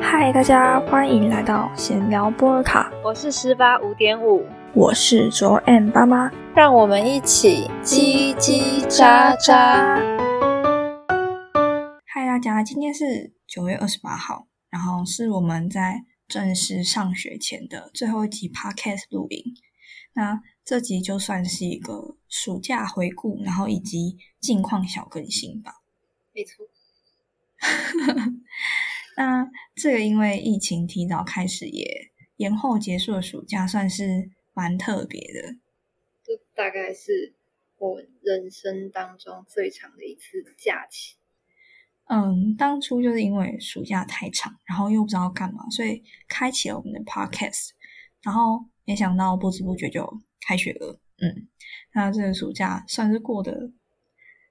[0.00, 9.98] 嗨，大家欢迎来到闲聊波尔卡，我是十八五点五，我是卓 M 爸妈，让我们一起叽叽喳喳。
[12.06, 19.42] 嗨，大家，今天是九月二十八号，然后是我们在正式上学前的最后一集 Podcast 录音。
[20.14, 25.72] 那这集就算是一个暑假回顾，然后以及近况小更新吧。
[26.32, 26.64] 没错。
[29.16, 35.56] 那这个因为疫情提早开始，也延后结束的暑假，算是蛮特别的。
[36.24, 37.34] 这大概是
[37.78, 41.16] 我人生当中最长的一次假期。
[42.06, 47.70] 嗯，当初就是因为暑假太长，然后又不知道干嘛，所以开启了我们的 podcast。
[48.22, 50.98] 然后没想到不知不觉就开学了。
[51.18, 51.48] 嗯，
[51.94, 53.72] 那这个暑假算是过得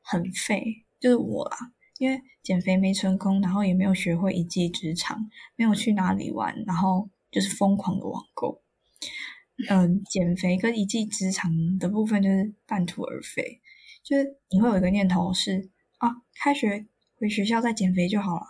[0.01, 1.57] 很废，就是我啦。
[1.97, 8.61] 因为减肥没成功，然后也没有学会一技之长，没有去哪里玩，然后就是疯狂的网购。
[9.69, 13.61] 嗯，减肥跟一技之长的部分就是半途而废。
[14.03, 16.09] 就是你会有一个念头是啊，
[16.41, 18.45] 开学回学校再减肥就好了，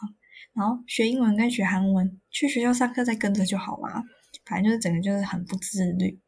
[0.54, 4.04] 然后学英文跟学韩文去学校上课再跟着就好了。
[4.46, 6.20] 反正就是整个就是很不自律。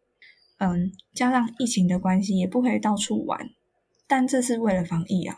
[0.59, 3.49] 嗯，加上疫情的关系，也不可以到处玩。
[4.07, 5.37] 但这是为了防疫啊。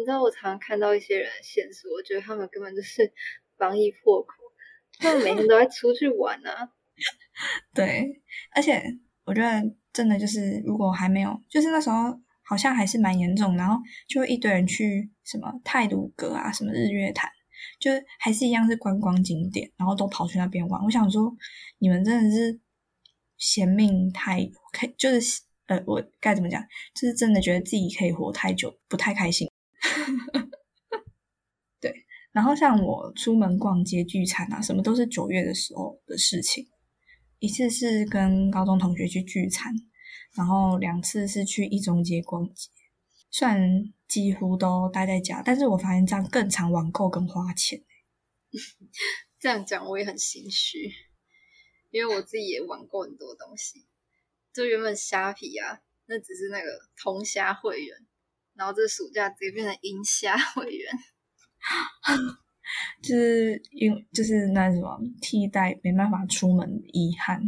[0.00, 3.12] 你知道我常常看到一些人现实，我觉得他们根本就是
[3.58, 4.34] 防疫破口，
[4.98, 6.70] 他们每天都在出去玩啊。
[7.74, 8.22] 对，
[8.54, 8.82] 而且
[9.24, 9.62] 我觉得
[9.92, 13.76] 真的就是，如果还没有，就是那时候好像还是蛮严重，然后
[14.08, 17.30] 就一堆人去什么泰鲁阁啊，什么日月潭，
[17.78, 20.82] 就还是一样是观光景点，然后都跑去那边玩。
[20.82, 21.30] 我想说，
[21.78, 22.58] 你们真的是
[23.36, 26.62] 嫌命太开，就是呃，我该怎么讲，
[26.94, 29.49] 就是真的觉得自己可以活太久，不太开心。
[31.80, 31.94] 对，
[32.32, 36.68] 然后像我出门逛街聚餐啊，什么都是九月的时候的事情。
[37.38, 39.72] 一次是跟高中同学去聚餐，
[40.34, 42.68] 然后两次是去一中街逛街。
[43.30, 47.82] 虽然几乎都待在家，但是我发现这样更常网购跟花钱。
[49.40, 50.92] 这样讲我也很心虚，
[51.90, 53.86] 因为我自己也网购很多东西。
[54.52, 56.66] 就原本虾皮啊，那只是那个
[57.00, 57.96] 同虾会员。
[58.60, 60.92] 然后这暑假直接变成银虾 会员，
[63.02, 67.40] 就是因就是那什么替代没办法出门遗憾，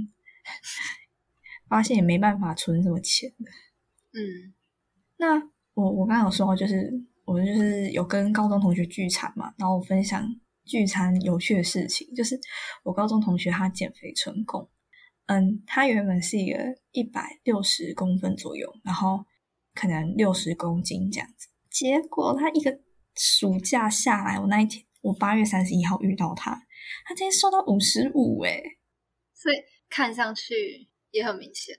[1.69, 3.31] 发现也没办法存什么钱
[4.15, 4.55] 嗯，
[5.19, 5.39] 那
[5.75, 6.91] 我我刚刚有说，就是
[7.27, 10.27] 我们就是有跟高中同学聚餐嘛，然后我分享
[10.65, 12.41] 聚餐有趣的事情，就是
[12.85, 14.67] 我高中同学他减肥成功，
[15.27, 16.59] 嗯，他原本是一个
[16.93, 19.27] 一百六十公分左右，然后。
[19.75, 22.81] 可能六十公斤这样子，结果他一个
[23.15, 26.53] 暑假下来，我那一天我八月三十一号遇到他，
[27.07, 28.63] 他今天瘦到五十五哎，
[29.35, 29.57] 所以
[29.89, 31.79] 看上去也很明显，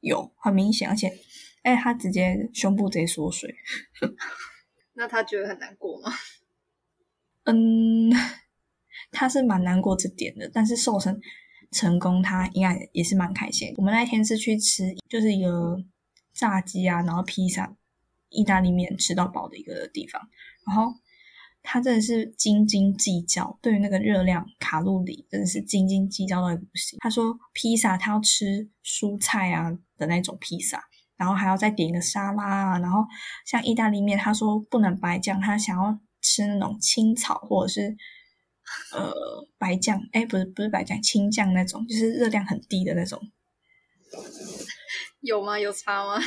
[0.00, 1.10] 有很明显，而且
[1.62, 3.54] 哎，他直接胸部直接缩水，
[4.94, 6.12] 那他觉得很难过吗？
[7.44, 8.10] 嗯，
[9.10, 11.18] 他是蛮难过这点的，但是瘦成
[11.70, 13.72] 成功，他应该也是蛮开心。
[13.78, 15.82] 我们那一天是去吃，就是一个。
[16.32, 17.76] 炸鸡啊，然后披萨、
[18.28, 20.28] 意大利面吃到饱的一个地方。
[20.66, 20.94] 然后
[21.62, 26.98] 他真的是斤斤计较，对于那个热量、卡路里真的是斤斤计较到不行。
[27.00, 30.82] 他说披萨他要吃蔬菜啊的那种披萨，
[31.16, 32.78] 然后还要再点一个沙拉啊。
[32.78, 33.04] 然后
[33.46, 37.96] 像意大利面，他说不能白酱，他想要吃那种青草或者是
[38.92, 39.12] 呃
[39.58, 40.00] 白酱。
[40.12, 43.20] 哎，不是不是白酱，青酱那种，就是热量很低的那种。
[45.22, 45.58] 有吗？
[45.58, 46.20] 有差吗？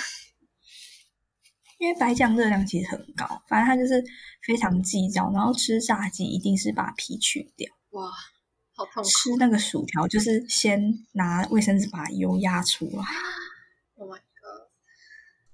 [1.78, 4.02] 因为白酱热量其实很高，反正他就是
[4.48, 7.70] 非常计较，然后吃炸鸡一定是把皮去掉。
[7.90, 8.10] 哇，
[8.74, 9.04] 好痛！
[9.04, 13.04] 吃那个薯条就是先拿卫生纸把油压出来。
[13.98, 14.70] Oh my god！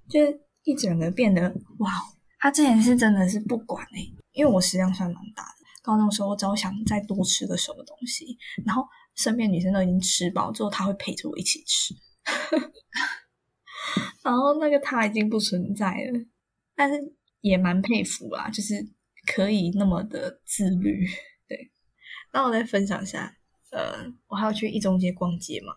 [0.07, 1.91] 就是一整个变得哇，
[2.39, 3.99] 他之前是真的是不管哎，
[4.33, 11.95] 因为我食量算蛮大的，高中时候只要想再多吃个什么东西，然后身边女生都已经吃饱之后，他会陪着我一起吃。
[14.23, 16.19] 然后那个他已经不存在了，
[16.75, 18.75] 但是也蛮佩服啦，就是
[19.25, 21.05] 可以那么的自律。
[21.47, 21.71] 对，
[22.31, 23.35] 那我再分享一下，
[23.71, 25.73] 呃，我还要去一中街逛街嘛，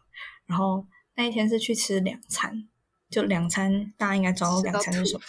[0.47, 0.87] 然后
[1.17, 2.69] 那一天是去吃两餐，
[3.11, 5.23] 就两餐大家应该知道两餐是什么，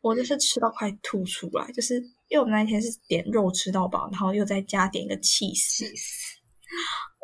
[0.00, 1.96] 我就是吃到快吐出来，就是
[2.28, 5.84] 因为我们那一天是点肉吃到饱，然后又再加点一个 cheese，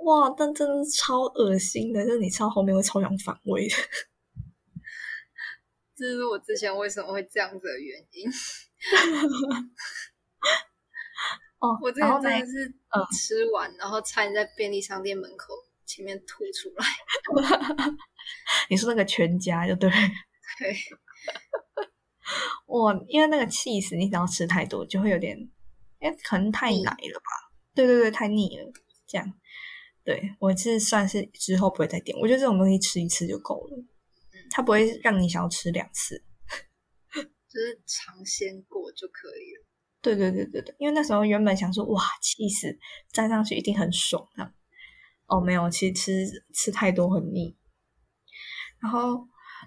[0.04, 3.74] 哇，但真的是超恶心的，就是你吃到后面会超想反胃的。
[6.00, 8.30] 这是我之前为什么会这样子的原因。
[11.58, 15.52] 哦，我之前真的是嗯吃完，然后差点在便利商店门口
[15.84, 16.86] 前面吐出来。
[18.70, 19.90] 你说那个全家就对。
[20.58, 20.74] 对，
[22.66, 25.36] 我因为那个 cheese 你只要吃太多就会有点，
[25.98, 27.52] 哎，可能太奶了吧？
[27.74, 28.72] 对对对，太腻了，
[29.06, 29.34] 这样。
[30.02, 33.84] 对我是算是之后不会再点，我觉得这种东西吃一次就够了，
[34.50, 36.22] 它不会让你想要吃两次。
[37.12, 39.66] 就是尝鲜过就可以了。
[40.02, 42.76] 对对对对对，因为那时候原本想说哇，cheese
[43.12, 44.52] 沾上去一定很爽啊。
[45.26, 47.56] 哦，没有，其实吃吃太多很腻。
[48.80, 49.26] 然后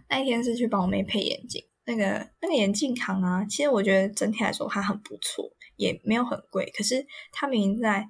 [0.09, 6.71] 那一天是去帮我妹配眼镜，那个那个眼镜行啊，其实我觉得整体来说它很不错，也没有很贵。
[6.75, 8.07] 可是它明明在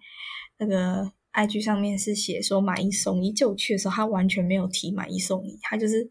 [0.58, 6.10] 那个 IG 上面是写说买一送一，就我去的时候，它完全没有提买一送一，它就是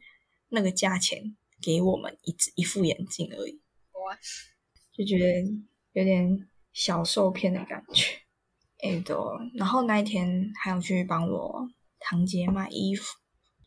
[0.53, 3.61] 那个价钱给我们一只一副眼镜而已。
[3.93, 4.17] 哇，
[4.97, 5.43] 就觉得
[5.93, 8.05] 有点小受骗的感觉。
[8.83, 11.69] 哎，对哦，然后那一天还有去帮我
[11.99, 13.19] 堂姐买衣服，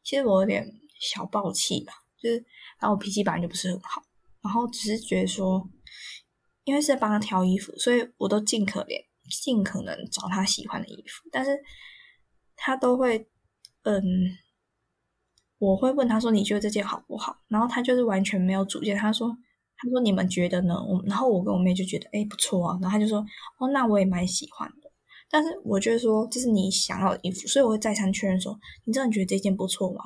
[0.03, 0.65] 其实我有点
[0.99, 2.37] 小暴气吧，就是
[2.79, 4.03] 然后我脾气本来就不是很好，
[4.41, 5.69] 然后只是觉得说，
[6.65, 9.05] 因为是在帮他挑衣服，所以我都尽可怜
[9.41, 11.57] 尽可能找她喜欢的衣服，但是
[12.57, 13.27] 她都会，
[13.83, 14.01] 嗯，
[15.71, 19.35] 我会问他说你觉得这件好不好，然后他就是完全没有主见，他说。
[19.77, 22.79] 他说：“你们觉得呢？”我然后我跟我妹就觉得，哎，不错啊。
[22.81, 23.19] 然后他就说
[23.59, 24.89] ：“哦，那我也蛮喜欢的。”
[25.29, 28.57] 但是我觉得说这是你想要的衣服，所以我会再三确认说
[28.87, 30.01] ：“你真的觉得这件不错吗？”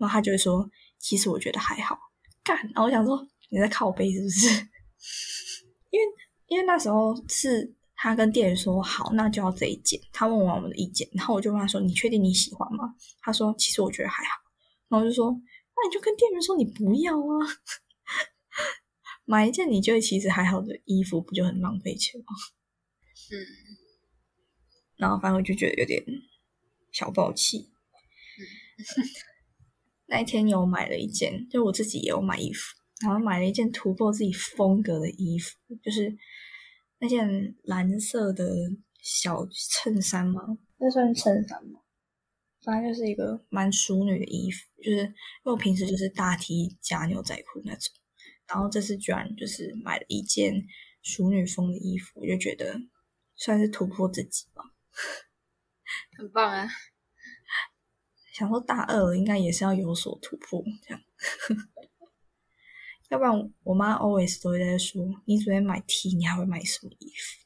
[0.00, 0.66] 然后他就会说
[0.98, 1.94] ：“其实我觉得还好。”
[2.42, 4.48] 干，然后我想说你在靠背是不是？
[5.92, 6.06] 因为
[6.46, 10.00] 因为那时候是他跟店员说好，那就要这一件。
[10.10, 14.30] 他问完我们的意见，然后我就问他说：“你确定你喜欢吗？”他说：“其实我觉得还好。”
[14.92, 17.48] 然后就说：“那你就跟店员说你不要啊。
[19.24, 22.26] ”买一件你觉得其实还好的衣服，不就很浪费钱吗？
[23.32, 23.32] 嗯，
[24.96, 26.04] 然后反正我就觉得有点
[26.92, 27.70] 小暴气。
[30.08, 32.60] 那一天有买了一件，就我自己也有买衣服，
[33.00, 36.14] 然后买了一件突破自己风格的衣服，就是
[36.98, 38.46] 那件蓝色的
[39.00, 39.48] 小
[39.80, 40.58] 衬衫吗？
[40.76, 41.80] 那算衬衫吗？
[42.64, 45.04] 反正就是一个蛮淑女的衣服，就是因
[45.44, 47.92] 为我平时就是大 T 加牛仔裤那种。
[48.46, 50.66] 然后这次居然就是买了一件
[51.02, 52.78] 淑女风的衣服，我就觉得
[53.34, 54.62] 算是突破自己吧，
[56.18, 56.68] 很棒啊！
[58.32, 61.02] 想说大二了应该也是要有所突破，这样，
[63.08, 67.38] 要不然我妈 always 都会在说，你昨天买 T，你还会买什么衣服？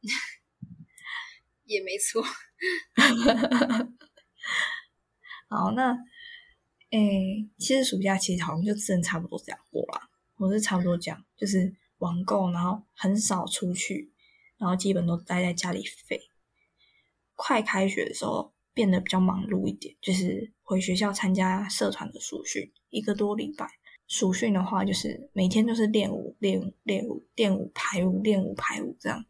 [1.64, 2.24] 也没错。
[5.48, 5.96] 好，那
[6.90, 10.08] 诶，其实暑假其实好像就真的差不多这样过啦。
[10.36, 14.12] 我是差不多这样，就是网购，然后很少出去，
[14.58, 16.20] 然后基本都待在家里废。
[17.34, 23.68] 快开学的时候变得比较忙碌一点，就是回学校参加社团的暑训，一个多礼拜。
[24.08, 29.24] 暑训的话，就是每天都是练舞、练舞、练舞、练舞、排舞、练舞、排舞这样。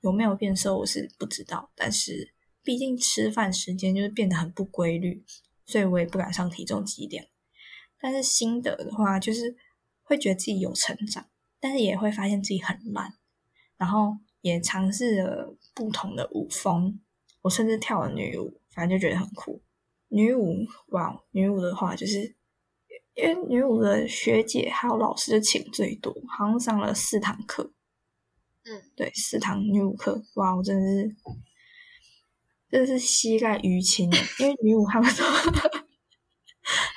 [0.00, 5.24] 有没有变瘦我是不知道，但是毕竟吃饭时间就是变得很不规律，
[5.66, 7.24] 所以我也不敢上体重机量。
[8.00, 9.56] 但是心得的话，就是。
[10.08, 11.28] 会觉得自己有成长，
[11.60, 13.12] 但是也会发现自己很烂，
[13.76, 16.98] 然后也尝试了不同的舞风，
[17.42, 19.60] 我甚至跳了女舞，反正就觉得很酷。
[20.08, 22.34] 女舞哇，女舞的话，就是
[23.14, 27.74] 因为女舞的学姐还有老师就请最多，好像上了四堂课。
[28.64, 31.14] 嗯，对，四堂女舞课，哇，我真的是，
[32.70, 35.24] 真的是膝盖淤青，因为女舞 他们都，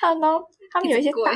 [0.00, 1.32] 他们都，他们有一些大。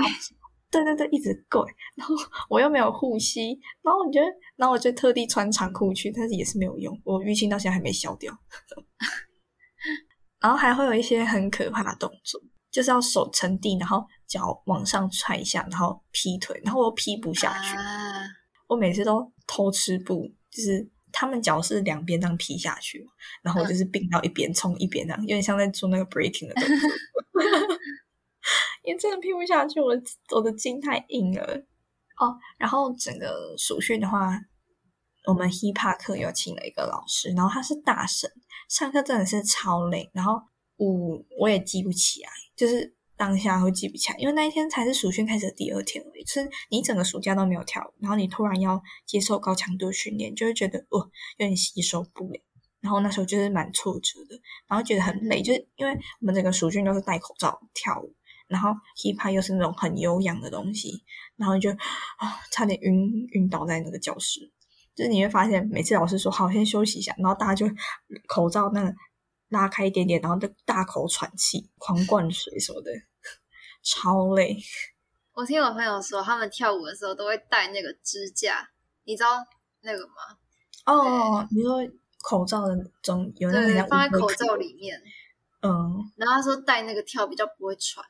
[0.69, 1.63] 对对对，一直跪，
[1.95, 2.15] 然后
[2.51, 4.27] 我又没有护膝，然后我觉得，
[4.57, 8.37] 然后我就特地穿长裤去，但是也是没有用，我淤青到现在还没消掉。
[10.41, 12.39] 然后还会有一些很可怕的动作，
[12.71, 17.77] 就是要手撑地，然后脚往上踹一下，然后劈腿，然后我劈不下去。
[18.67, 23.09] 我每次都偷吃步，就是他们脚是两边这样劈下去，
[23.41, 26.91] 然后我就是并到一边冲一边这样，有点像在做那个 breaking 的动作。
[28.85, 29.97] 因为真的拼不下去，我
[30.35, 31.43] 我的筋太硬了
[32.21, 32.37] 哦。
[32.59, 34.39] 然后整个暑训的话，
[35.27, 38.31] 我们 hip hop 课有请了一个老师，然后他是大神，
[38.69, 40.11] 上课真的是超累。
[40.13, 40.43] 然后
[40.77, 52.41] 舞我也记不起来，就是当下会记不起来，因为那一天才是暑训开始的第二天而已，是你整个暑假都没有跳舞，然后你突然要接受高强度训练，就会觉得哦有点吸收不了。
[52.81, 58.15] 然后那时候就是蛮挫折的，然后觉得很累，就是因为我们整个暑训都是戴口罩跳舞。
[58.49, 61.03] 然后 hip hop 又是那种很有氧的东西，
[61.35, 64.53] 然后就啊差点晕晕倒在那个教室。
[64.95, 67.67] 就是你会发现，每次老师说好，先休息一下，然后大家就
[68.29, 68.95] 口罩那个
[69.49, 72.91] 拉开一点点，然后就大口喘气、狂灌水什么的，
[73.83, 74.57] 超累。
[75.35, 78.69] 我听我朋友说，他们跳舞的时候都会戴那个支架，
[79.05, 79.45] 你知道
[79.83, 80.15] 那个吗？
[80.87, 81.79] 哦，你说
[82.23, 85.01] 口罩的中有那个放在口罩里面，
[85.63, 88.05] 嗯，然后他说戴那个跳比较不会喘。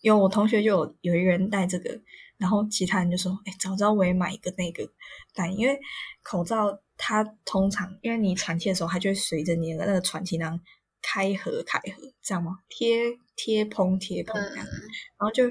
[0.00, 2.00] 有我同学就有有一个人戴这个，
[2.36, 4.84] 然后其他人就说：“哎，早知道我也买一个那个
[5.32, 5.78] 戴，因为
[6.24, 10.60] 口罩它通常因为你喘气的时候，它就会随着你的那个喘气囊
[11.02, 12.60] 开合开合，这样吗？
[12.68, 15.50] 贴贴蓬贴蓬这样，然后就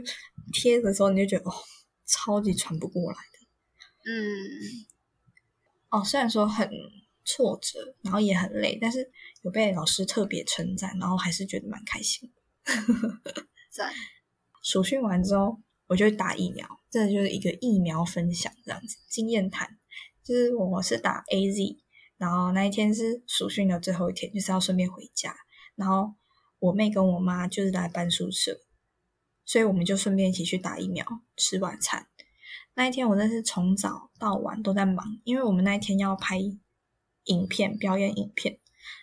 [0.54, 1.54] 贴的时候你就觉得哦，
[2.06, 4.10] 超级喘不过来的。
[4.10, 4.16] 嗯，
[5.90, 6.70] 哦，虽然说很
[7.26, 12.32] 挫折，然后也很累，但是有被老师特别称赞，然后还是觉得蛮开心。
[13.70, 13.92] 在。
[14.64, 19.81] 暑训完之后，我就打疫苗，这就是一个疫苗分享这样子经验谈。
[20.24, 21.78] 就是我是打 A Z，
[22.18, 25.36] 然后那一天是暑训的最后一天，就是要顺便回家。
[25.76, 26.14] 然后
[26.60, 28.60] 我妹跟我妈就是来搬宿舍，
[29.46, 32.08] 所以我们就顺便一起去打疫苗、吃晚餐。
[32.74, 38.60] 那一天我真是从早到晚都在忙，因为我们那一天要拍影片、表演影片，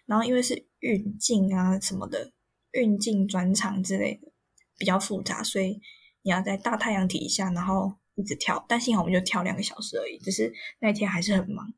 [0.06, 2.32] 然后因为是运镜啊什么的，
[2.72, 4.32] 运镜转场之类的。
[4.80, 5.80] 比较复杂，所以
[6.22, 8.62] 你要在大太阳底下，然后一直跳。
[8.68, 11.72] 但幸好我们就跳两个小时而已，只是那天还是很忙，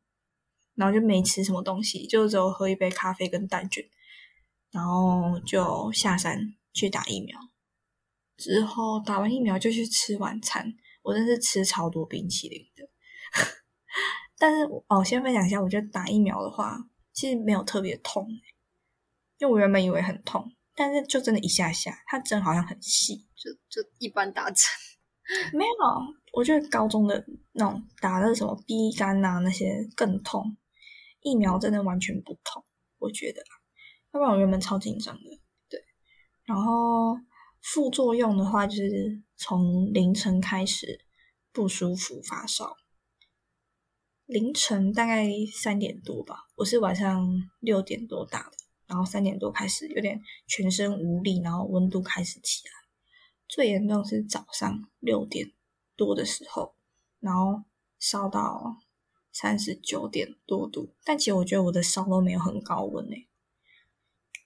[0.74, 3.88] 然后就没吃什么东西，就只有喝一杯咖啡跟蛋卷，
[4.72, 7.38] 然后就下山去打疫苗。
[8.36, 12.88] 之后打完疫苗就去吃晚餐，我真是吃超多冰淇淋的。
[14.38, 16.78] 但是哦，先分享一下，我觉得打疫苗的话，
[17.12, 18.26] 其实没有特别痛，
[19.38, 20.50] 因为我原本以为很痛。
[20.74, 24.64] 但是就真的一下下，它针好像很细，就就一般打针，
[25.52, 25.70] 没有。
[26.32, 30.56] 我觉得高中的那种打的什么 B 肝啊那些更痛，
[31.20, 32.64] 疫苗真的完全不痛，
[32.98, 33.42] 我觉得。
[34.12, 35.80] 要不然我原本超紧张的，对。
[36.44, 37.16] 然后
[37.62, 41.00] 副作用的话，就是从凌晨开始
[41.52, 42.76] 不舒服、发烧，
[44.26, 47.28] 凌晨大概三点多吧，我是晚上
[47.60, 48.52] 六点多打的。
[48.86, 52.72] 然后三点多开始有点全身无力，然后温度开始起来，
[53.46, 55.52] 最严重是早上六点
[56.00, 56.74] 多的时候，
[57.20, 57.62] 然后
[57.98, 58.78] 烧到
[59.30, 60.94] 三十九点多度。
[61.04, 63.28] 但其实我觉得我的烧都没有很高温诶，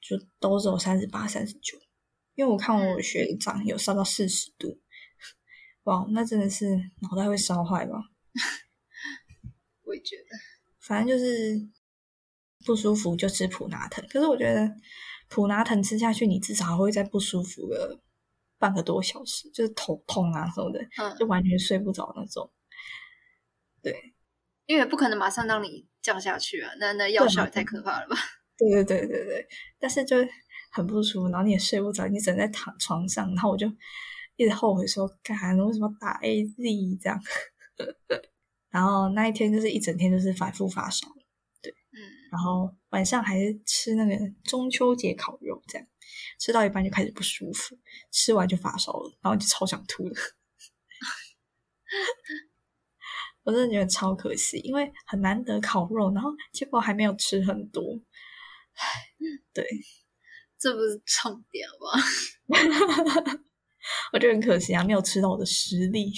[0.02, 1.78] 就都只有三十八、三十九。
[2.34, 4.80] 因为我看我学长有烧到四十度，
[5.84, 8.10] 哇，那真的是脑袋会烧坏吧？
[9.82, 10.24] 我也觉得，
[10.80, 11.70] 反正就是。
[12.66, 14.74] 不舒服就吃普拿疼，可是我觉得
[15.28, 18.00] 普拿疼吃下去，你至少会在不舒服个
[18.64, 20.80] 半个多小时，就是头痛啊什么的，
[21.18, 22.50] 就完全睡不着那种。
[23.82, 23.94] 对，
[24.64, 28.16] 因为不可能马上让你降下去啊，那那药效也太可怕了吧？
[28.56, 30.16] 对对对对对，但是就
[30.72, 33.66] 很不舒服，然后你也睡不着，你只能在躺床上，然后我就
[34.36, 36.54] 一直后悔说，干为什么打 A Z
[37.02, 37.20] 这样？
[38.70, 41.06] 然后那一天就是一整天就是反复发烧
[41.60, 41.74] 对。
[42.32, 45.84] 然后晚上还是吃那个中秋节烤肉，这样
[46.38, 47.76] 吃到一半就开始不舒服，
[48.12, 50.14] 吃完就发烧了，然后就超想吐的。
[53.42, 57.82] 我真的觉得超可惜，因为很难得烤肉，然后结果还没有吃很多。
[58.74, 58.86] 唉，
[59.52, 59.66] 对，
[60.56, 62.00] 这不是重点吗？
[64.12, 66.12] 我觉得很可惜啊，没有吃到我的实力。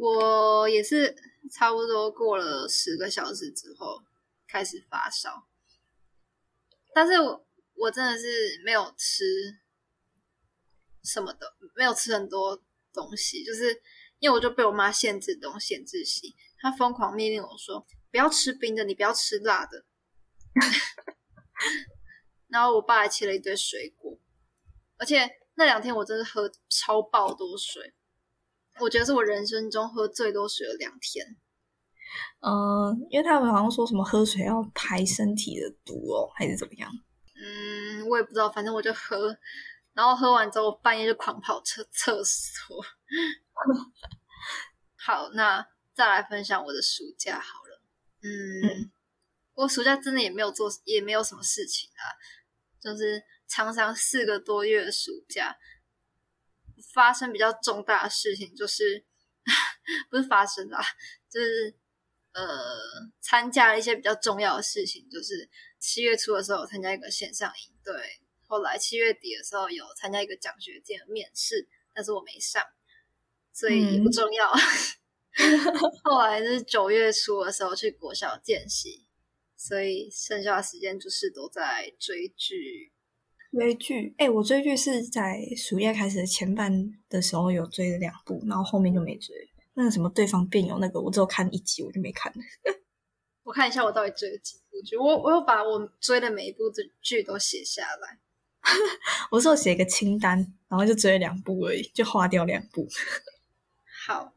[0.00, 1.14] 我也是
[1.50, 4.02] 差不多过了十个小时之后。
[4.52, 5.48] 开始发烧，
[6.94, 9.24] 但是我我真的是没有吃
[11.02, 13.82] 什么的，没有吃很多东西，就是
[14.18, 19.86] 因为我就被我妈限制东限制西，她疯狂命令我说不要吃冰的，你不要吃辣的。
[22.48, 24.20] 然后我爸还切了一堆水果，
[24.98, 27.94] 而且那两天我真是喝超爆多水，
[28.80, 31.38] 我觉得是我人生中喝最多水的两天。
[32.40, 36.90] 嗯，因为他们好像说什么喝水要排身体的毒哦，还是怎么样？
[37.36, 39.36] 嗯，我也不知道，反正我就喝，
[39.92, 42.84] 然后喝完之后半夜就狂跑厕厕所。
[44.96, 45.64] 好，那
[45.94, 47.80] 再来分享我的暑假好了。
[48.22, 48.90] 嗯，
[49.54, 52.02] 我暑假真的也没有做，也没有什么事情啊，
[52.80, 55.56] 就是长长四个多月的暑假，
[56.92, 59.04] 发生比较重大的事情就是
[60.10, 60.80] 不是发生啦，
[61.30, 61.76] 就是。
[62.32, 62.44] 呃，
[63.20, 65.48] 参加了一些比较重要的事情，就是
[65.78, 67.94] 七月初的时候参加一个线上营，对，
[68.46, 72.62] 后来七月底的时候有参加一个奖学金的面试，但是我没上，
[73.52, 74.50] 所以不重要。
[76.04, 79.06] 后来是九月初的时候去国小见习，
[79.56, 82.92] 所以剩下的时间就是都在追剧。
[83.50, 86.72] 追剧，哎、我追剧是在暑假开始的前半
[87.10, 89.51] 的时候有追了两部，然后后面就没追。
[89.74, 92.42] 那个什么对方辩友那个，我只有看一集，我就没看了。
[93.44, 98.18] 我看一下我到底追了几部剧，我我有把我追的每一部的剧都写下来。
[99.32, 100.38] 我是有写一个清单，
[100.68, 102.86] 然后就追了两部而已，就划掉两部。
[104.06, 104.32] 好，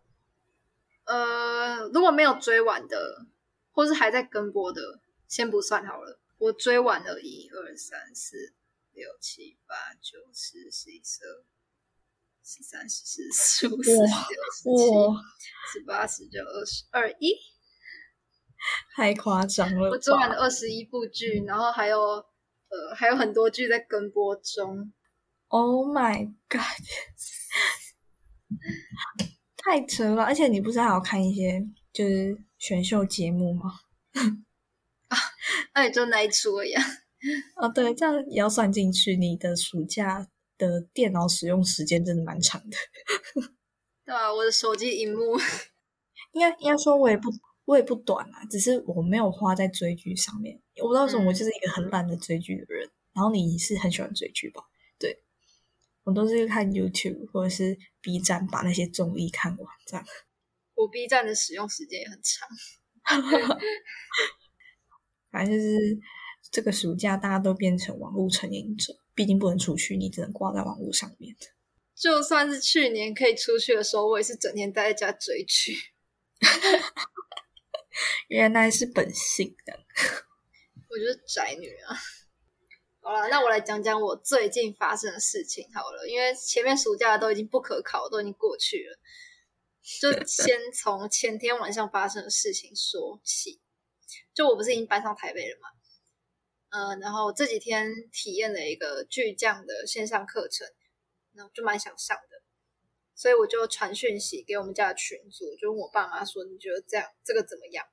[1.04, 3.28] 呃，如果没有追完的，
[3.72, 6.20] 或是还在跟播的，先不算好了。
[6.40, 8.54] 我追完了一二三四
[8.94, 11.44] 六七八九十十一十二
[12.46, 14.14] 十三十四十五十六十
[14.64, 15.20] 七哇，
[15.74, 17.34] 十八十九二十二一，
[18.96, 19.90] 太夸张了！
[19.90, 24.94] 我追完了二十一部剧，然后还有呃还有很多剧在跟播中。
[25.48, 26.62] Oh my god！
[29.58, 31.60] 太扯了，而且你不是还有看一些
[31.92, 33.72] 就是选秀节目吗？
[35.10, 35.18] 啊
[35.74, 36.84] 那也就那一出而已、啊。
[37.56, 39.18] 哦，对，这样也要算进去。
[39.18, 42.78] 你的暑假的电脑使用时间真的蛮长的。
[44.06, 45.38] 对啊，我的手机荧幕，
[46.34, 47.30] 应该应该说，我也不
[47.66, 50.62] 我也不短啊，只是我没有花在追剧上面。
[50.78, 52.90] 我不知道为什么，我就是一个很懒的追剧的人。
[53.14, 54.62] 然后你是很喜欢追剧吧？
[55.00, 55.24] 对，
[56.04, 60.06] 我都是看 YouTube 或者是 B 站把那些综艺看完，这样。
[60.76, 62.48] 我 B 站的使用时间也很长。
[65.32, 65.98] 反正就是
[66.52, 71.36] 这个暑假大家都变成网络成瘾者，毕竟不能出去，你只能挂在网络上面。
[71.96, 75.74] 就算是去年可以出去的时候，我也是整天待在家追剧。
[78.28, 79.80] 原来是本性的。
[80.90, 81.96] 我就是宅女啊。
[83.00, 89.00] 好了，那我来讲讲我最近发生的事情好了，因为前面暑假都已经不可考，都已经过去了，
[90.02, 93.62] 就先从前天晚上发生的事情说起。
[94.34, 95.70] 就我不是已经搬上台北了嘛，
[96.70, 100.68] 嗯、然后这几天体验了一个巨匠的线上课程，
[101.34, 102.42] 然后就蛮想上的，
[103.16, 107.86] 所以我就传讯息给我们家的群组，就问我爸妈说，你觉得这样这个怎么样？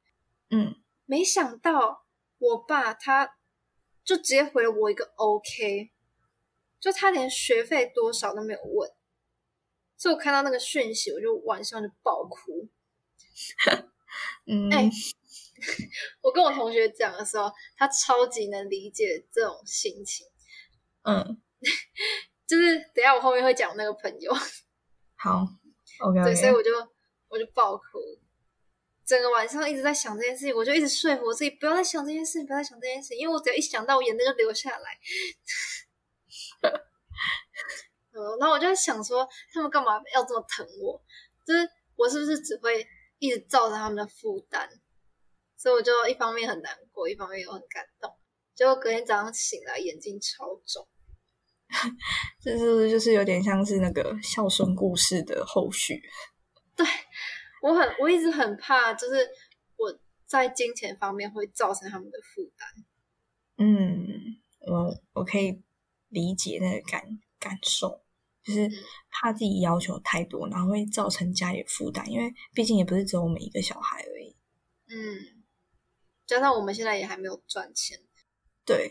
[0.50, 0.74] 嗯，
[1.06, 2.06] 没想到
[2.38, 3.36] 我爸他
[4.04, 5.90] 就直接回了我一个 OK，
[6.80, 8.90] 就他连学费多少都没有问，
[9.96, 12.68] 所以我看到那个讯息，我就晚上就爆哭。
[14.46, 14.90] 嗯，哎
[16.22, 20.26] 我跟我同学讲的时候，他超级能理解这种心情，
[21.02, 21.40] 嗯，
[22.46, 24.32] 就是等下我后面会讲那个朋友，
[25.16, 25.46] 好
[26.00, 26.70] ，OK，, 对，所以我就
[27.28, 27.82] 我就爆哭，
[29.06, 34.98] 整个晚上一直在想这件事情，我就一直说服我自己不要再想这件事情，不要再想这件事情，因为我只要一想到，我眼泪就流下来。
[38.14, 41.00] 嗯，然后我就在想说，他们干嘛要这么疼我？
[41.46, 42.86] 就是我是不是只会
[43.18, 44.68] 一直造成他们的负担？
[45.62, 48.12] 所以我就一方面很难过，一方面又很感动。
[48.52, 50.88] 结果隔天早上醒来，眼睛超肿。
[52.42, 56.02] 这是不是就是有点像是那个孝顺故事的后续？
[56.74, 56.84] 对
[57.62, 59.14] 我很我一直很怕，就是
[59.76, 59.96] 我
[60.26, 62.68] 在金钱方面会造成他们的负担。
[63.58, 64.08] 嗯，
[64.66, 65.62] 我我可以
[66.08, 68.02] 理解那个感感受，
[68.42, 68.68] 就是
[69.12, 74.36] 怕自己要求太多，然后会造成家里的负担，因为毕竟也不是只有我们一个小孩而已。
[74.88, 75.31] 嗯，
[76.32, 78.00] 加上我们现在也还没有赚钱，
[78.64, 78.90] 对，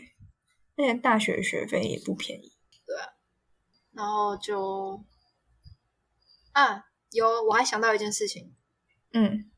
[0.76, 2.52] 而且大学学费也不便宜。
[2.86, 3.08] 对、啊
[3.92, 5.04] 然后就
[6.52, 8.54] 啊，有我还想到一件事情，
[9.12, 9.50] 嗯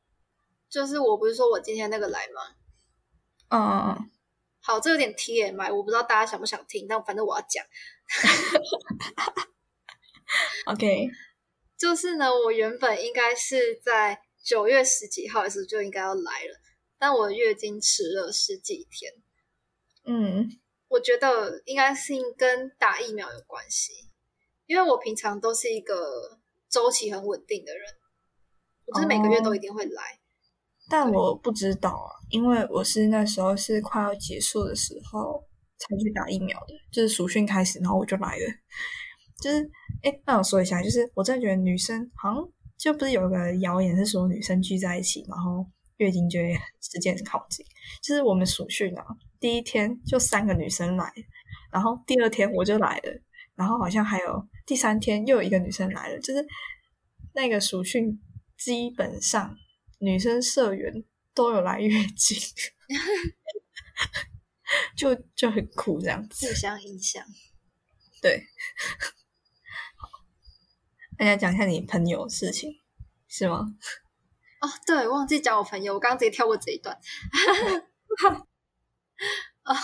[0.69, 2.57] 就是我不是说我今天那个来吗？
[3.51, 4.11] 嗯嗯嗯，
[4.61, 7.65] 好，这有点 TMI，我不知道大家想不想听，但反正我要讲。
[10.67, 11.09] OK，
[11.79, 16.61] 就是呢，我原本应该是在九月十几号的时候就应该要来了，
[17.05, 19.13] 但我月经迟了十几天。
[20.07, 20.49] 嗯
[20.89, 23.93] 我觉得应该是跟打疫苗有关系，
[24.65, 26.41] 因为我平常都是一个
[26.71, 27.85] 周期很稳定的人，
[28.87, 30.19] 我就是每个月都一定会来。
[30.89, 38.47] 但我不知道啊，因为我是那时候是快要结束的时候才去打疫苗的，就是暑训开始，然后我就来了。
[39.43, 39.71] 就是，
[40.03, 47.65] 哎，那我说一下，就是我真的觉得女生好像就不是有个谣言是说女生聚在一起，然后月经就会时间很靠近。
[48.03, 49.05] 就是我们暑训啊，
[49.39, 51.13] 第一天就三个女生来，
[51.71, 53.21] 然后第二天我就来了，
[53.55, 56.47] 然后好像还有第三天又有一个女生来了，就是
[57.35, 58.21] 那个暑训
[58.57, 59.57] 基本上
[59.99, 61.05] 女生社员
[61.35, 62.39] 都有来月经，
[64.97, 66.47] 就就很酷这样子。
[66.47, 67.25] 互相影响。
[68.23, 68.43] 对，
[69.97, 70.09] 好，
[71.19, 72.81] 大家讲一下你朋友的事情
[73.29, 73.67] 是吗？
[74.65, 76.99] 哦，对，忘记讲我朋友，我刚刚直接跳过这一段。
[79.65, 79.75] 哦，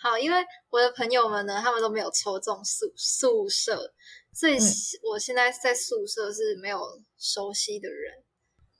[0.00, 3.92] 好，因为我的朋友们呢，他们都没有抽中宿宿舍，
[4.32, 4.56] 所以
[5.02, 6.80] 我现在在宿舍是没有
[7.18, 8.24] 熟悉的人。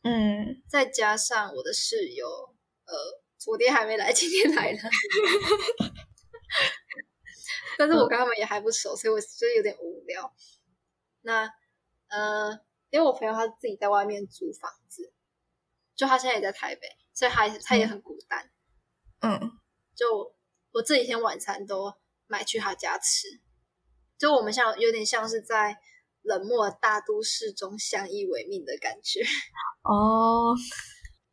[0.02, 2.26] 嗯，再加上我的室友，
[2.86, 2.94] 呃，
[3.36, 4.78] 昨天还没来，今天来了。
[7.76, 10.34] 但是我跟他们也还不熟，所以我觉得有点无聊。
[11.20, 11.52] 那，
[12.08, 15.12] 呃，因为我朋友他自己在外面租房子，
[15.98, 18.50] 就他现在也在台北，所以他他也很孤单。
[19.20, 19.52] 嗯。
[19.94, 20.34] 就
[20.70, 21.92] 我这几天晚餐都
[22.28, 23.26] 买去他家吃，
[24.16, 25.76] 就我们像有点像是在
[26.22, 29.20] 冷漠大都市中相依为命的感觉
[29.82, 30.54] 哦。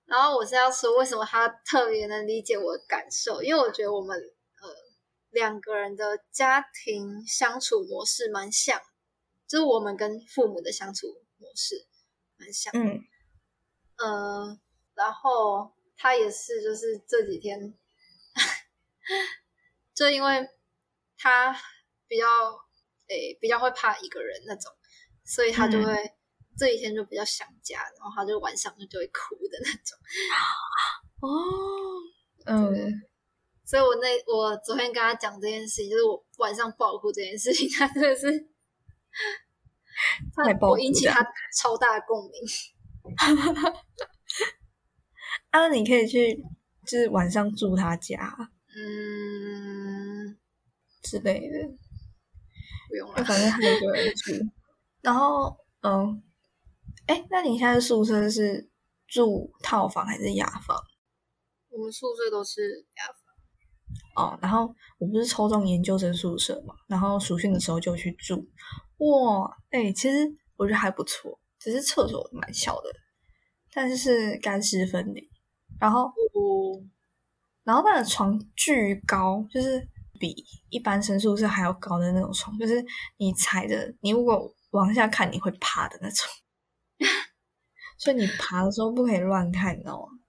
[0.06, 3.44] 然后我是要说，为什么他特别能理解我的感受？
[3.44, 4.70] 因为我觉得我们呃
[5.30, 8.82] 两个人的家庭相处模式蛮像，
[9.48, 11.88] 就是我们跟父母的相处模式
[12.38, 12.72] 蛮像。
[12.76, 13.02] 嗯，
[13.98, 14.60] 呃，
[14.94, 17.74] 然后他也是，就是这几天。
[19.94, 20.50] 就因为
[21.18, 21.56] 他
[22.08, 22.26] 比较
[23.08, 24.70] 诶比较会怕一个人那种，
[25.24, 25.96] 所以他就会
[26.58, 29.98] 这几天就比较想家，然后他就晚上就就会哭的那种。
[31.22, 31.30] 哦，
[32.46, 33.02] 嗯，
[33.66, 38.30] 所以我那我昨天跟他讲这件事情，就是我晚上爆哭这件事情，他真的是
[40.36, 41.26] 太我引起他
[41.58, 42.42] 超大的共鸣。
[45.52, 46.44] 啊，你可以去。
[46.86, 48.32] 就是晚上住他家，
[48.78, 50.38] 嗯
[51.02, 51.68] 之类的，
[52.88, 54.32] 不用了，反正他一个人住。
[55.02, 56.22] 然后，嗯，
[57.08, 58.70] 哎，那你现在宿舍是
[59.08, 60.78] 住套房还是雅房？
[61.72, 63.06] 我们宿舍都是雅
[64.14, 64.34] 房。
[64.34, 68.48] 哦，然后我不是抽中研究生宿舍嘛，然后暑训的时候就去住。
[68.98, 72.92] 哇，哎，其实我觉得还不错，只是厕所蛮小的，
[73.74, 75.28] 但是是干湿分离。
[75.80, 76.12] 然后，
[77.64, 79.84] 然后那个床巨高，就是
[80.20, 82.86] 比一般生宿舍还要高的那种床，就是
[83.18, 86.28] 你踩着，你如果往下看，你会趴的那种。
[87.98, 90.20] 所以你爬的时候不可以乱看，你知道吗？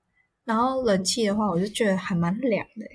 [0.45, 2.87] 然后冷气的话，我就觉得还蛮凉的。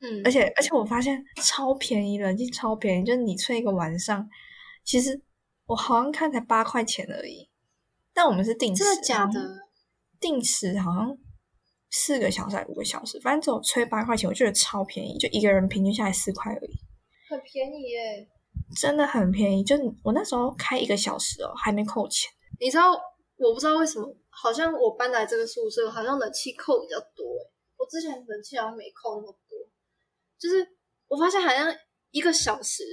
[0.00, 4.28] 嗯，而且而且我发现超便宜，冷气超便宜，就是你吹一个晚上，
[4.82, 5.22] 其实
[5.70, 7.48] 我好像看才八块钱而已。
[8.12, 9.40] 但我们是定时，真的假的？
[10.20, 11.18] 定时好像。
[11.92, 16.78] 四个小时还五个小时，反正只有吹八块钱，我觉得超便宜，就一个人平均下来四块而已，
[17.28, 18.28] 很便宜耶，
[18.80, 19.64] 真的很便宜。
[19.64, 22.30] 就我那时候开一个小时哦，还没扣钱。
[22.60, 22.92] 你知道
[23.38, 27.26] 我不知道为什么，好像我搬来这个宿舍，好像冷气扣比较多
[27.76, 29.58] 我之前冷气好像没扣那么多，
[30.38, 30.64] 就是
[31.08, 31.74] 我发现好像
[32.12, 32.84] 一个小时。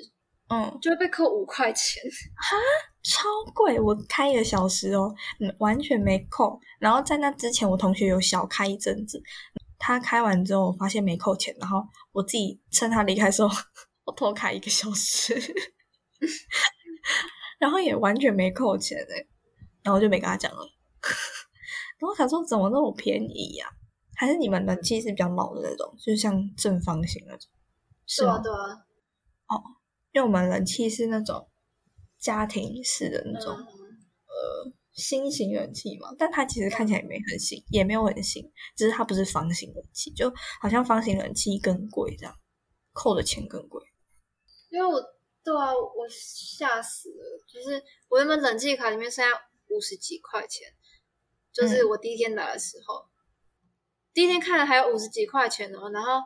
[0.49, 2.01] 嗯，就会被扣五块钱，
[2.35, 2.55] 哈，
[3.03, 3.77] 超贵！
[3.79, 5.13] 我开一个小时哦，
[5.59, 6.59] 完全没扣。
[6.79, 9.21] 然后在那之前，我同学有小开一阵子，
[9.77, 11.83] 他开完之后我发现没扣钱，然后
[12.13, 13.49] 我自己趁他离开的时候，
[14.05, 15.35] 我偷开一个小时，
[17.59, 19.27] 然后也完全没扣钱哎，
[19.83, 20.59] 然后就没跟他讲了。
[21.99, 23.67] 然后他说怎么那么便宜呀？
[24.15, 27.49] 还是你们冷气是比较老的那种，就是像正方形那种，
[28.05, 28.39] 是吗？
[28.39, 28.85] 对啊，
[29.49, 29.76] 哦。
[30.17, 31.47] 因为我们冷气是那种
[32.17, 42.35] 家庭式的那种呃新型冷气嘛，但它其实看起来也没很新，也没有很新，只是它不是方形冷气，就好像方形冷气更贵这样，
[42.93, 43.85] 扣的钱更贵。
[44.71, 44.99] 因为我
[45.43, 49.31] 对啊，我吓死了，就是我原本冷气卡里面剩下
[49.69, 50.73] 五十几块钱，
[51.53, 53.05] 就是我第一天来的时候，
[54.15, 56.23] 第一天看了还有五十几块钱哦，然后。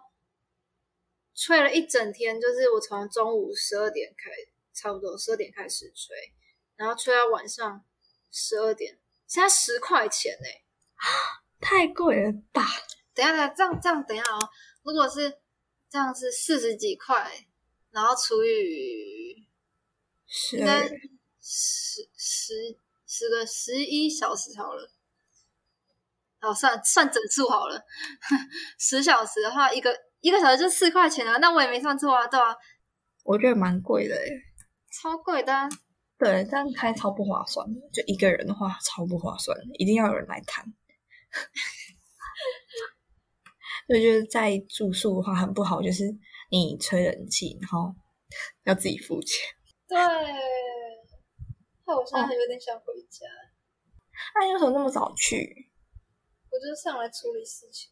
[1.44, 4.30] 吹了一整天，就是我从中午十二点开，
[4.76, 6.16] 差不多十二点开始吹，
[6.76, 7.84] 然后吹到晚上
[8.30, 10.48] 十二点，现在十块钱呢，
[11.60, 12.64] 太贵了吧？
[13.16, 14.48] 等下，等下，这样这样，等下哦。
[14.84, 15.40] 如果是
[15.90, 17.48] 这样是四十几块，
[17.90, 19.48] 然后除以
[20.54, 20.88] 应该
[21.42, 22.78] 十十
[23.08, 24.92] 十个十一小时好了，
[26.42, 27.84] 哦，算算整数好了，
[28.78, 30.11] 十小时的话一个。
[30.22, 32.56] 一个小时就四块钱啊，那我也没算错啊，对吧？
[33.24, 34.30] 我觉得蛮贵的诶
[34.92, 35.54] 超贵的。
[36.18, 40.64] 对，这样开超不划算的，就一个人的话超不划算，一定要有人来谈。
[43.90, 46.04] 就觉得在住宿的话很不好，就是
[46.52, 47.94] 你吹冷气，然后
[48.64, 49.50] 要自己付钱。
[49.88, 50.14] 对，害
[51.94, 53.26] 我现在有点想回家。
[54.36, 55.70] 那你为什么那么早去？
[56.52, 57.92] 我就上来处理事情。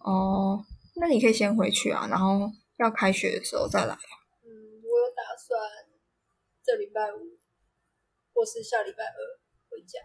[0.00, 0.64] 哦。
[0.98, 3.94] 那你可以先回去啊，然后要开学的时候再来。
[4.44, 4.48] 嗯，
[4.82, 5.60] 我有打算
[6.64, 7.38] 这礼拜五
[8.32, 9.16] 或是下礼拜二
[9.70, 9.98] 回家，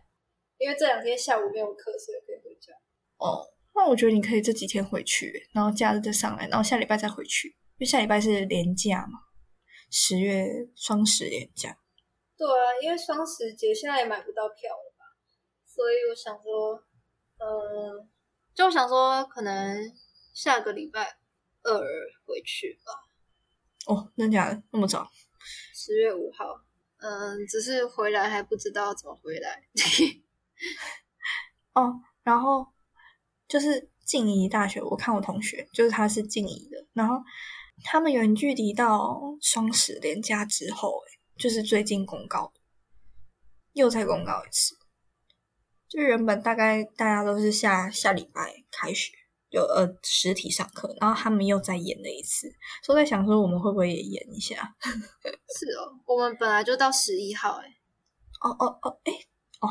[0.58, 2.74] 因为这两天下午没有课，所以可以回家。
[3.18, 9.20] 哦，那我觉得你可以这几天回去，然后假日再上来，然后下礼拜再回去，因为下礼拜是连假嘛，
[9.90, 11.78] 十月双十连假。
[12.38, 15.06] 对啊，因为双十节现在也买不到票了吧，
[15.66, 16.84] 所以我想说，
[17.38, 18.08] 呃，
[18.54, 19.78] 就想说可能
[20.34, 21.18] 下个礼拜
[21.64, 21.80] 二
[22.26, 22.94] 回去吧。
[23.88, 25.10] 哦，真假的那么早？
[25.74, 26.62] 十月五号，
[26.98, 29.64] 嗯，只是回来还不知道怎么回来。
[31.74, 32.68] 哦，然后
[33.48, 37.16] 就是静宜大学，我看我同学，就是他是静宜的，然后
[37.84, 42.54] 他们远距离到双十连假之后，哎，就是最近公告，
[43.74, 44.78] 又再公告一次，
[45.90, 49.12] 就原本大概大家都是下下礼拜开学。
[49.52, 52.52] 有呃实体上课，然后他们又再演了一次，
[52.84, 54.76] 所以在想说我们会不会也演一下？
[54.84, 57.78] 是哦，我们本来就到十一号哎。
[58.42, 59.14] 哦哦哦，哎，
[59.60, 59.68] 哦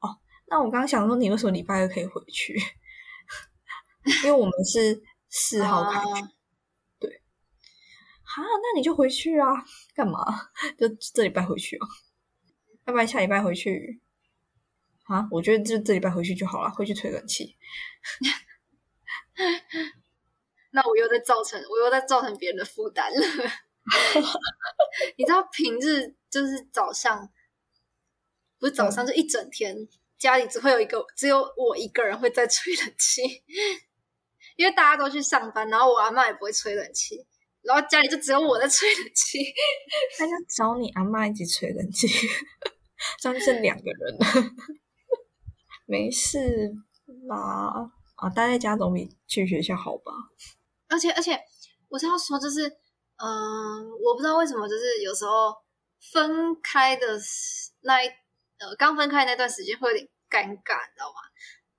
[0.00, 2.56] 哦，那我刚刚想说你为什么礼拜二可以回去？
[4.24, 6.28] 因为我们是四号开学，
[7.00, 7.10] 对。
[8.22, 9.48] 哈，那你就回去啊？
[9.94, 10.18] 干嘛？
[10.78, 11.86] 就这礼拜回去哦？
[12.86, 14.00] 要不然下礼拜回去？
[15.08, 17.56] 啊，我觉得就这礼拜回去就好了，回去吹冷气。
[20.72, 23.20] 那我又在造成，我又在造成别人的负担了。
[25.16, 27.30] 你知道平日就是早上，
[28.58, 29.76] 不是早上就一整天，
[30.18, 33.22] 家里只会有一个，只有我一个人会在吹冷气，
[34.56, 37.26] 因为大家都去上班，然后我阿妈也不会吹冷气，
[37.62, 39.38] 然后家里就只有我在吹冷气。
[40.18, 42.08] 那就找你阿妈一起吹冷气，
[43.20, 44.18] 这样剩两个人，
[45.86, 46.74] 没事
[47.28, 47.92] 啦。
[48.16, 50.12] 啊，待在家总比去学校好吧？
[50.88, 51.38] 而且而且，
[51.88, 52.66] 我是要说，就是，
[53.16, 55.54] 嗯，我不知道为什么，就是有时候
[56.12, 57.06] 分开的
[57.82, 58.08] 那一
[58.58, 61.20] 呃，刚分开那段时间会有点尴尬，你知道吗？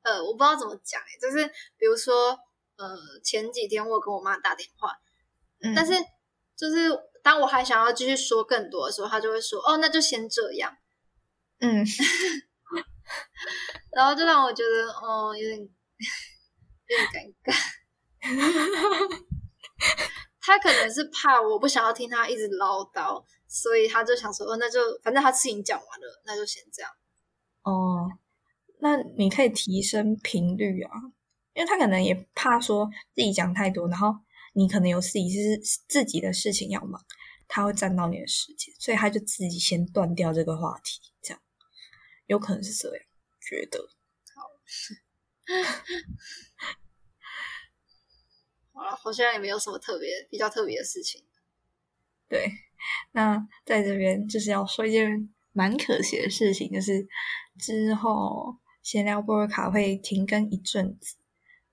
[0.04, 1.46] 呃，我不知道怎么讲，哎，就是
[1.78, 2.38] 比如说，
[2.78, 4.92] 呃，前几天我跟我妈打电话，
[5.76, 5.94] 但是
[6.56, 6.92] 就是
[7.24, 10.78] 当我还想要继续说更多的时候，她就会说，哦，那就先这样，
[11.62, 11.84] 嗯，
[13.96, 15.68] 然后就让我觉得，哦，有点。
[15.98, 17.54] 有点尴尬，
[20.40, 26.92] 他可能是怕我不想要听他一直唠叨，所以他就想说，哦，那就反正他事情讲完了，那就先这样。
[27.64, 28.10] 哦，
[28.80, 30.92] 那你可以提升频率啊，
[31.54, 34.16] 因为他可能也怕说自己讲太多，然后
[34.54, 37.04] 你可能有自己是自己的事情要忙，
[37.48, 41.42] 他会占到你的时间，所以他就自己先断掉这个话题，这样
[42.28, 43.06] 有可能是这样
[43.42, 43.80] 觉得。
[44.36, 44.48] 好。
[48.74, 51.24] 啊，好像也没有什么特别、比较特别的事情。
[52.30, 52.52] 对，
[53.14, 57.08] 那在这边就是要说一件蛮可惜的事情，就是
[57.60, 61.16] 之后闲聊波尔卡会停更一阵子，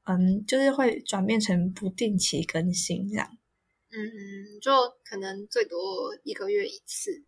[0.05, 3.37] 嗯，就是会转变成不定期更新这样。
[3.91, 3.99] 嗯，
[4.63, 4.73] 就
[5.05, 7.25] 可能最多一个月一次。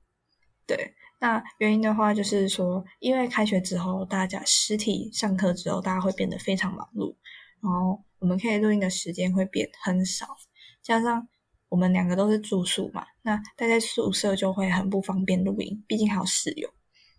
[0.67, 0.95] 对。
[1.19, 7.17] 那原因的话，就是说，因为开学之后，大家实体上课之后，大家会变得非常忙碌，
[7.63, 10.37] 然后我们可以录音的时间会变很少，
[10.83, 11.27] 加上
[11.71, 16.69] 我们两个都是住宿嘛，那待在宿舍就会很不方便录音，毕竟还有室友，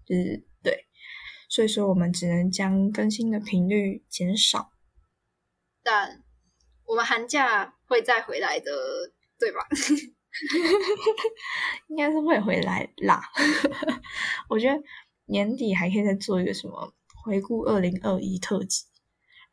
[0.06, 0.86] 就是对，
[1.50, 4.74] 所以说我们只能将更新的频率减少，
[5.82, 6.24] 但
[6.86, 8.72] 我们寒假会再回来的，
[9.40, 9.68] 对吧？
[11.90, 13.22] 应该是会回来啦。
[14.50, 14.82] 我觉得
[15.26, 18.86] 年底还可以再做一个什么回顾二零二一特辑，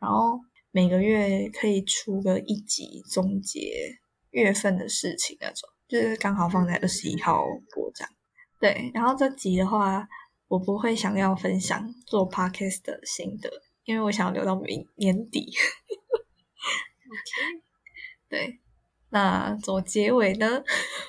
[0.01, 0.39] 然后
[0.71, 3.99] 每个月可以出个一集总结
[4.31, 7.45] 月份的事情那种，就是刚好放在二十一号
[7.75, 8.13] 播这样。
[8.61, 10.09] 对，然后这集的话，
[10.49, 13.51] 我不会想要分享做 podcast 的心得，
[13.85, 15.53] 因为我想要留到明年底。
[19.15, 20.65] 那做结尾呢？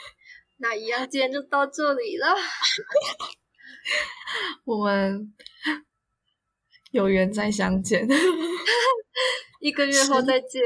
[0.57, 2.27] 那一样，今天就到这里了。
[4.63, 5.33] 我们
[6.91, 8.07] 有缘再相见，
[9.59, 10.61] 一个月后再见。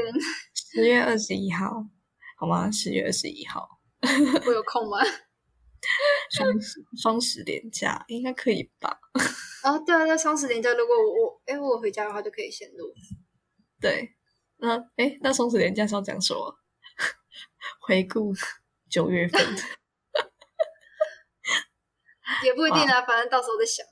[0.54, 1.82] 十月二十一号，
[2.36, 2.70] 好吗？
[2.70, 3.66] 十月二十一号，
[4.46, 4.98] 我有空吗？
[6.30, 8.98] 双十双十连假应该可以吧？
[9.64, 12.92] 哦，对啊，那双十连假，如果我我哎我回家的话，就可以先录。
[13.80, 14.10] 对，
[14.58, 16.59] 那哎，那双十连假是要讲什么？
[17.90, 18.32] 回顾
[18.88, 19.40] 九月份，
[22.44, 23.84] 也不一定啊，反正到时候再想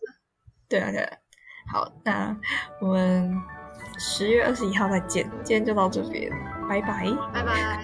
[0.69, 1.17] 对啊，对啊。
[1.73, 2.37] 好，那
[2.81, 3.35] 我们
[3.99, 6.31] 十月二十一号再见，今天就到这边，
[6.69, 7.78] 拜拜，拜拜。